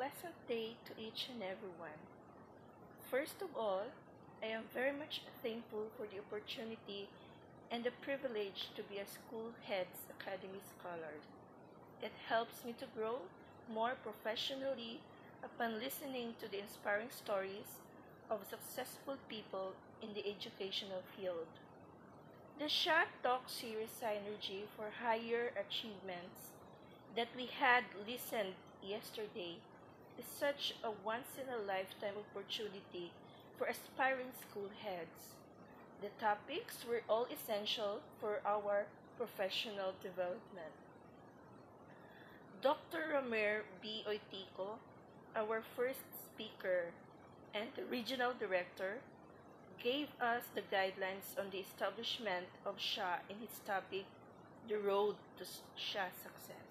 pleasant 0.00 0.48
day 0.48 0.72
to 0.86 0.92
each 0.96 1.28
and 1.28 1.42
everyone. 1.42 2.00
First 3.10 3.42
of 3.42 3.50
all, 3.54 3.84
I 4.42 4.46
am 4.46 4.64
very 4.72 4.96
much 4.96 5.20
thankful 5.42 5.92
for 5.94 6.06
the 6.08 6.24
opportunity 6.24 7.10
and 7.70 7.84
the 7.84 7.92
privilege 8.00 8.72
to 8.76 8.82
be 8.82 8.96
a 8.96 9.04
School 9.04 9.52
Heads 9.68 10.08
Academy 10.08 10.64
Scholar. 10.72 11.20
It 12.00 12.12
helps 12.30 12.64
me 12.64 12.72
to 12.80 12.86
grow 12.96 13.28
more 13.68 13.92
professionally 14.02 15.00
upon 15.44 15.78
listening 15.78 16.32
to 16.40 16.48
the 16.48 16.62
inspiring 16.64 17.12
stories 17.12 17.84
of 18.30 18.48
successful 18.48 19.16
people 19.28 19.76
in 20.00 20.14
the 20.14 20.24
educational 20.24 21.04
field. 21.12 21.52
The 22.58 22.70
SHA 22.70 23.04
Talk 23.22 23.50
series 23.50 23.92
Synergy 24.00 24.64
for 24.74 24.88
Higher 25.04 25.52
Achievements 25.60 26.56
that 27.14 27.28
we 27.36 27.52
had 27.52 27.84
listened 28.08 28.56
yesterday 28.80 29.60
is 30.20 30.26
such 30.38 30.74
a 30.84 30.90
once 31.02 31.40
in 31.40 31.48
a 31.48 31.66
lifetime 31.66 32.14
opportunity 32.20 33.10
for 33.56 33.66
aspiring 33.66 34.28
school 34.44 34.68
heads. 34.84 35.32
The 36.02 36.12
topics 36.20 36.84
were 36.86 37.00
all 37.08 37.26
essential 37.32 38.00
for 38.20 38.40
our 38.44 38.84
professional 39.16 39.94
development. 40.02 40.76
Dr. 42.60 43.14
Romer 43.14 43.64
B. 43.80 44.04
Oitico, 44.06 44.76
our 45.34 45.62
first 45.74 46.04
speaker 46.26 46.92
and 47.54 47.68
the 47.74 47.84
regional 47.84 48.32
director, 48.38 49.00
gave 49.82 50.08
us 50.20 50.44
the 50.54 50.60
guidelines 50.60 51.32
on 51.38 51.48
the 51.50 51.64
establishment 51.64 52.46
of 52.66 52.78
SHA 52.78 53.20
in 53.30 53.36
his 53.40 53.60
topic, 53.64 54.04
The 54.68 54.76
Road 54.76 55.16
to 55.38 55.44
SHA 55.76 56.12
Success. 56.22 56.69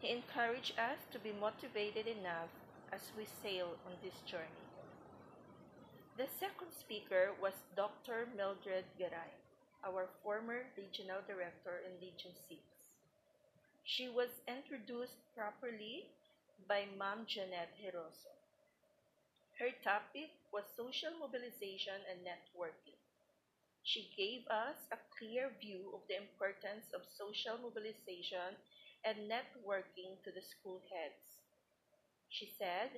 He 0.00 0.10
encouraged 0.10 0.78
us 0.78 1.00
to 1.12 1.18
be 1.18 1.32
motivated 1.32 2.06
enough 2.06 2.52
as 2.92 3.00
we 3.16 3.24
sail 3.24 3.76
on 3.86 3.96
this 4.02 4.20
journey. 4.28 4.66
The 6.16 6.28
second 6.40 6.72
speaker 6.72 7.32
was 7.40 7.52
Dr. 7.76 8.28
Mildred 8.36 8.84
Garay, 8.98 9.32
our 9.84 10.08
former 10.22 10.64
regional 10.76 11.20
director 11.26 11.80
in 11.84 12.00
Region 12.00 12.32
6. 12.48 12.60
She 13.84 14.08
was 14.08 14.28
introduced 14.48 15.20
properly 15.36 16.08
by 16.68 16.84
Ma'am 16.98 17.24
Janet 17.28 17.72
Heroso. 17.80 18.32
Her 19.58 19.72
topic 19.84 20.32
was 20.52 20.64
social 20.76 21.12
mobilization 21.20 22.00
and 22.10 22.20
networking. 22.20 23.00
She 23.84 24.10
gave 24.16 24.44
us 24.48 24.76
a 24.92 24.98
clear 25.16 25.52
view 25.60 25.92
of 25.94 26.00
the 26.08 26.16
importance 26.16 26.90
of 26.92 27.06
social 27.16 27.56
mobilization 27.62 28.56
and 29.06 29.30
networking 29.30 30.18
to 30.26 30.34
the 30.34 30.42
school 30.42 30.82
heads. 30.90 31.38
She 32.28 32.50
said 32.58 32.90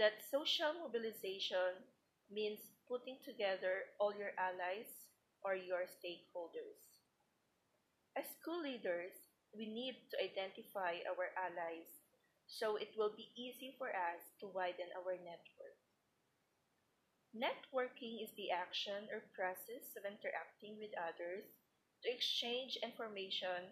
that 0.00 0.24
social 0.32 0.72
mobilization 0.80 1.84
means 2.32 2.72
putting 2.88 3.20
together 3.20 3.92
all 4.00 4.16
your 4.16 4.32
allies 4.40 4.88
or 5.44 5.54
your 5.54 5.84
stakeholders. 5.84 6.80
As 8.16 8.24
school 8.40 8.64
leaders, 8.64 9.12
we 9.52 9.68
need 9.68 10.00
to 10.08 10.16
identify 10.24 11.04
our 11.04 11.28
allies 11.36 11.92
so 12.48 12.76
it 12.76 12.96
will 12.96 13.12
be 13.12 13.28
easy 13.36 13.76
for 13.76 13.92
us 13.92 14.24
to 14.40 14.48
widen 14.48 14.88
our 14.96 15.20
network. 15.20 15.78
Networking 17.36 18.24
is 18.24 18.32
the 18.36 18.48
action 18.50 19.04
or 19.12 19.20
process 19.36 19.84
of 19.98 20.08
interacting 20.08 20.80
with 20.80 20.96
others 20.96 21.44
to 22.02 22.08
exchange 22.08 22.78
information 22.80 23.68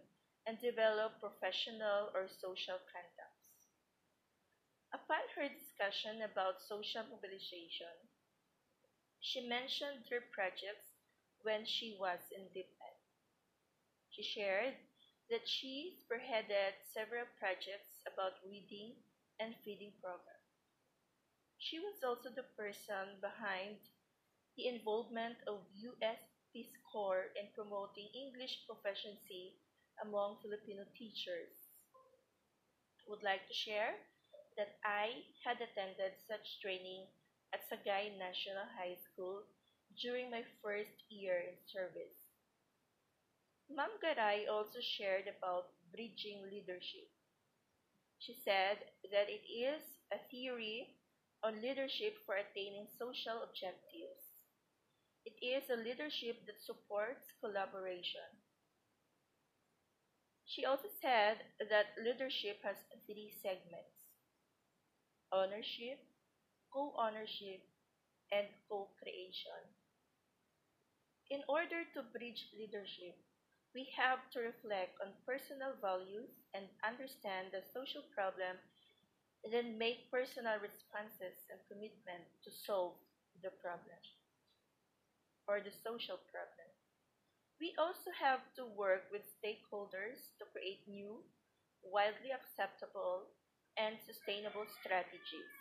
and 0.47 0.59
develop 0.61 1.19
professional 1.21 2.11
or 2.15 2.29
social 2.29 2.79
contacts. 2.93 3.51
Upon 4.93 5.23
her 5.35 5.49
discussion 5.49 6.23
about 6.23 6.61
social 6.61 7.03
mobilization, 7.03 8.09
she 9.21 9.41
mentioned 9.41 10.05
her 10.11 10.21
projects 10.21 10.93
when 11.41 11.65
she 11.65 11.91
was 11.91 12.21
in 12.31 12.51
DepEd. 12.51 12.95
She 14.11 14.23
shared 14.23 14.77
that 15.29 15.49
she 15.49 15.93
spearheaded 15.99 16.75
several 16.85 17.27
projects 17.37 18.01
about 18.07 18.35
reading 18.45 18.95
and 19.41 19.57
feeding 19.65 19.93
program. 20.01 20.39
She 21.57 21.79
was 21.79 22.03
also 22.03 22.29
the 22.29 22.43
person 22.43 23.19
behind 23.23 23.79
the 24.57 24.67
involvement 24.67 25.39
of 25.47 25.67
U.S. 25.75 26.19
Peace 26.53 26.77
Corps 26.91 27.31
in 27.37 27.49
promoting 27.55 28.09
English 28.15 28.59
proficiency 28.67 29.55
among 30.01 30.39
Filipino 30.43 30.85
teachers. 30.97 31.53
I 33.07 33.11
would 33.11 33.23
like 33.23 33.47
to 33.47 33.55
share 33.55 33.95
that 34.57 34.79
I 34.85 35.25
had 35.45 35.61
attended 35.61 36.15
such 36.27 36.59
training 36.61 37.07
at 37.53 37.61
Sagay 37.69 38.17
National 38.19 38.65
High 38.77 38.97
School 38.97 39.45
during 40.01 40.31
my 40.31 40.43
first 40.63 41.05
year 41.11 41.39
in 41.39 41.57
service. 41.67 42.17
Ma'am 43.69 43.91
Garay 44.01 44.47
also 44.47 44.79
shared 44.81 45.27
about 45.27 45.73
bridging 45.91 46.49
leadership. 46.49 47.09
She 48.19 48.33
said 48.33 48.79
that 49.11 49.29
it 49.29 49.43
is 49.53 49.83
a 50.11 50.19
theory 50.31 50.97
on 51.43 51.61
leadership 51.61 52.17
for 52.25 52.37
attaining 52.37 52.89
social 52.99 53.43
objectives. 53.43 54.41
It 55.25 55.35
is 55.43 55.69
a 55.69 55.77
leadership 55.77 56.47
that 56.47 56.63
supports 56.63 57.33
collaboration. 57.41 58.29
She 60.47 60.65
also 60.65 60.87
said 61.01 61.39
that 61.69 61.99
leadership 61.99 62.63
has 62.63 62.77
three 63.07 63.29
segments 63.43 64.07
ownership, 65.33 65.99
co 66.73 66.95
ownership, 66.99 67.63
and 68.33 68.49
co 68.69 68.89
creation. 69.03 69.63
In 71.31 71.43
order 71.49 71.85
to 71.95 72.03
bridge 72.05 72.47
leadership, 72.53 73.17
we 73.75 73.87
have 73.97 74.31
to 74.31 74.39
reflect 74.39 75.01
on 75.01 75.15
personal 75.27 75.75
values 75.81 76.31
and 76.55 76.69
understand 76.85 77.51
the 77.51 77.61
social 77.75 78.03
problem, 78.15 78.59
then 79.51 79.79
make 79.79 80.11
personal 80.11 80.59
responses 80.59 81.47
and 81.51 81.61
commitment 81.69 82.25
to 82.45 82.51
solve 82.51 82.97
the 83.43 83.51
problem 83.51 83.99
or 85.47 85.61
the 85.61 85.71
social 85.71 86.19
problem. 86.33 86.67
We 87.63 87.79
also 87.79 88.11
have 88.19 88.43
to 88.59 88.67
work 88.67 89.07
with 89.15 89.23
stakeholders 89.39 90.35
to 90.43 90.51
create 90.51 90.83
new, 90.91 91.23
widely 91.87 92.35
acceptable, 92.35 93.31
and 93.79 94.03
sustainable 94.03 94.67
strategies. 94.83 95.55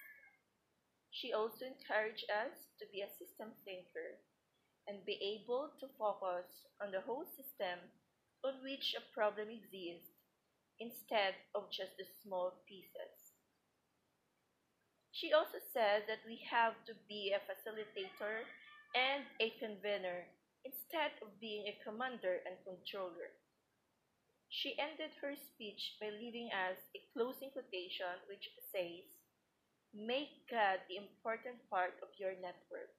She 1.14 1.30
also 1.30 1.70
encouraged 1.70 2.26
us 2.26 2.58
to 2.82 2.90
be 2.90 3.06
a 3.06 3.14
system 3.22 3.54
thinker 3.62 4.18
and 4.90 5.06
be 5.06 5.22
able 5.22 5.78
to 5.78 5.94
focus 5.94 6.66
on 6.82 6.90
the 6.90 7.06
whole 7.06 7.30
system 7.38 7.78
on 8.42 8.66
which 8.66 8.98
a 8.98 9.06
problem 9.14 9.54
exists 9.54 10.18
instead 10.82 11.38
of 11.54 11.70
just 11.70 11.94
the 12.02 12.10
small 12.26 12.66
pieces. 12.66 13.38
She 15.14 15.38
also 15.38 15.62
said 15.70 16.10
that 16.10 16.26
we 16.26 16.42
have 16.50 16.74
to 16.90 16.98
be 17.06 17.30
a 17.30 17.46
facilitator 17.46 18.50
and 18.98 19.22
a 19.38 19.54
convener 19.62 20.26
instead 20.66 21.12
of 21.22 21.40
being 21.40 21.68
a 21.68 21.80
commander 21.84 22.40
and 22.46 22.58
controller. 22.66 23.34
She 24.50 24.78
ended 24.78 25.12
her 25.22 25.36
speech 25.36 25.96
by 26.00 26.10
leaving 26.10 26.52
us 26.52 26.78
a 26.96 27.02
closing 27.14 27.52
quotation 27.52 28.20
which 28.28 28.50
says, 28.72 29.08
Make 29.94 30.48
God 30.50 30.80
the 30.88 30.98
important 30.98 31.58
part 31.70 31.96
of 32.04 32.10
your 32.20 32.34
network. 32.36 32.92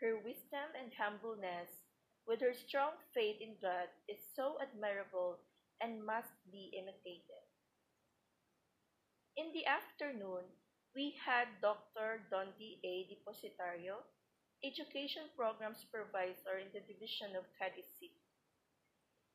Her 0.00 0.16
wisdom 0.18 0.72
and 0.76 0.92
humbleness 0.92 1.68
with 2.26 2.40
her 2.40 2.54
strong 2.54 2.92
faith 3.14 3.40
in 3.40 3.56
God 3.60 3.88
is 4.08 4.18
so 4.36 4.58
admirable 4.60 5.38
and 5.80 6.04
must 6.04 6.36
be 6.50 6.70
imitated. 6.76 7.42
In 9.36 9.52
the 9.52 9.66
afternoon, 9.66 10.44
we 10.94 11.16
had 11.24 11.48
Dr. 11.62 12.20
Dondi 12.30 12.78
A. 12.84 13.08
Depositario, 13.08 14.04
Education 14.62 15.26
Program 15.34 15.74
Supervisor 15.74 16.62
in 16.62 16.70
the 16.70 16.86
Division 16.86 17.34
of 17.34 17.50
Cadiz 17.58 17.98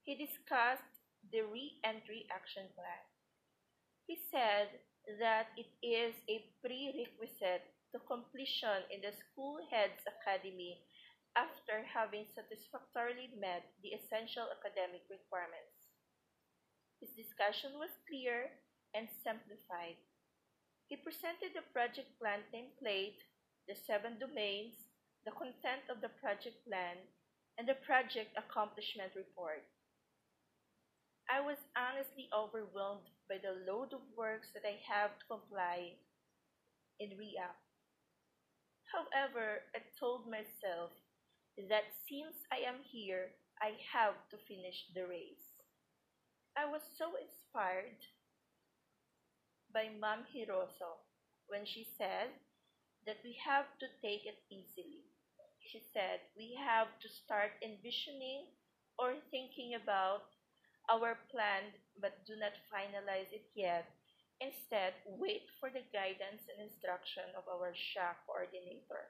He 0.08 0.16
discussed 0.16 1.04
the 1.36 1.44
Re-Entry 1.44 2.32
Action 2.32 2.72
Plan. 2.72 3.04
He 4.08 4.16
said 4.32 4.72
that 5.20 5.52
it 5.60 5.68
is 5.84 6.16
a 6.32 6.48
prerequisite 6.64 7.68
to 7.92 8.00
completion 8.08 8.88
in 8.88 9.04
the 9.04 9.12
School 9.12 9.60
Heads 9.68 10.00
Academy 10.08 10.80
after 11.36 11.84
having 11.84 12.24
satisfactorily 12.32 13.28
met 13.36 13.68
the 13.84 14.00
essential 14.00 14.48
academic 14.48 15.04
requirements. 15.12 15.92
His 17.04 17.12
discussion 17.20 17.76
was 17.76 17.92
clear 18.08 18.48
and 18.96 19.12
simplified. 19.28 20.00
He 20.88 20.96
presented 20.96 21.52
the 21.52 21.68
project 21.76 22.16
plan 22.16 22.48
template, 22.48 23.20
the 23.68 23.76
seven 23.76 24.16
domains, 24.24 24.87
the 25.28 25.36
content 25.36 25.84
of 25.92 26.00
the 26.00 26.16
project 26.24 26.56
plan, 26.64 26.96
and 27.60 27.68
the 27.68 27.76
project 27.84 28.32
accomplishment 28.40 29.12
report. 29.12 29.60
I 31.28 31.44
was 31.44 31.60
honestly 31.76 32.32
overwhelmed 32.32 33.12
by 33.28 33.44
the 33.44 33.60
load 33.68 33.92
of 33.92 34.00
works 34.16 34.48
that 34.56 34.64
I 34.64 34.80
have 34.88 35.20
to 35.20 35.28
comply 35.28 36.00
in 37.04 37.20
React. 37.20 37.60
However, 38.88 39.68
I 39.76 39.84
told 40.00 40.32
myself 40.32 40.96
that 41.60 41.92
since 42.08 42.48
I 42.48 42.64
am 42.64 42.80
here, 42.88 43.36
I 43.60 43.76
have 43.92 44.16
to 44.32 44.40
finish 44.48 44.88
the 44.96 45.12
race. 45.12 45.60
I 46.56 46.72
was 46.72 46.88
so 46.96 47.20
inspired 47.20 48.00
by 49.76 49.92
Mom 49.92 50.24
Hiroso 50.32 51.04
when 51.52 51.68
she 51.68 51.84
said 52.00 52.32
that 53.04 53.20
we 53.28 53.36
have 53.44 53.68
to 53.84 53.92
take 54.00 54.24
it 54.24 54.40
easily. 54.48 55.04
She 55.68 55.82
said 55.94 56.22
we 56.36 56.56
have 56.56 56.88
to 57.02 57.10
start 57.10 57.52
envisioning 57.62 58.48
or 58.98 59.14
thinking 59.30 59.76
about 59.76 60.24
our 60.90 61.18
plan 61.30 61.74
but 62.02 62.26
do 62.26 62.36
not 62.38 62.54
finalize 62.74 63.30
it 63.32 63.46
yet. 63.56 63.86
Instead, 64.42 64.94
wait 65.06 65.44
for 65.60 65.70
the 65.70 65.84
guidance 65.94 66.48
and 66.50 66.62
instruction 66.70 67.26
of 67.38 67.44
our 67.50 67.74
SHA 67.76 68.16
coordinator. 68.26 69.10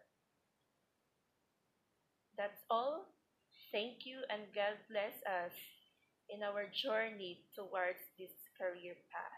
That's 2.38 2.64
all. 2.70 3.08
Thank 3.72 4.06
you 4.06 4.22
and 4.30 4.44
God 4.56 4.78
bless 4.90 5.16
us 5.28 5.52
in 6.30 6.42
our 6.44 6.68
journey 6.72 7.44
towards 7.54 8.00
this 8.18 8.32
career 8.58 8.96
path. 9.12 9.37